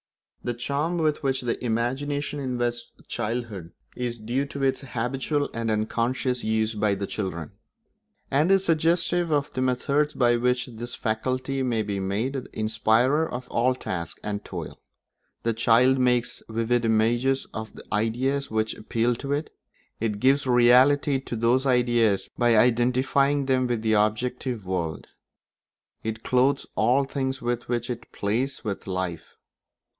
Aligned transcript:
The 0.43 0.55
charm 0.55 0.97
with 0.97 1.21
which 1.21 1.41
the 1.41 1.63
imagination 1.63 2.39
invests 2.39 2.91
childhood 3.07 3.71
is 3.95 4.17
due 4.17 4.47
to 4.47 4.63
its 4.63 4.81
habitual 4.81 5.51
and 5.53 5.69
unconscious 5.69 6.43
use 6.43 6.73
by 6.73 6.95
children, 6.95 7.51
and 8.31 8.51
is 8.51 8.65
suggestive 8.65 9.29
of 9.31 9.53
the 9.53 9.61
methods 9.61 10.15
by 10.15 10.37
which 10.37 10.65
this 10.65 10.95
faculty 10.95 11.61
may 11.61 11.83
be 11.83 11.99
made 11.99 12.33
the 12.33 12.49
inspirer 12.53 13.31
of 13.31 13.47
all 13.49 13.75
tasks 13.75 14.19
and 14.23 14.43
toil. 14.43 14.79
The 15.43 15.53
child 15.53 15.99
makes 15.99 16.41
vivid 16.49 16.83
images 16.85 17.45
of 17.53 17.75
the 17.75 17.83
ideas 17.93 18.49
which 18.49 18.73
appeal 18.73 19.13
to 19.17 19.31
it; 19.33 19.51
it 19.99 20.19
gives 20.19 20.47
reality 20.47 21.19
to 21.19 21.35
those 21.35 21.67
ideas 21.67 22.27
by 22.39 22.57
identifying 22.57 23.45
them 23.45 23.67
with 23.67 23.83
the 23.83 23.93
objective 23.93 24.65
world; 24.65 25.05
it 26.03 26.23
clothes 26.23 26.65
all 26.75 27.03
things 27.03 27.39
with 27.43 27.69
which 27.69 27.91
it 27.91 28.11
plays 28.11 28.63
with 28.63 28.87
life. 28.87 29.35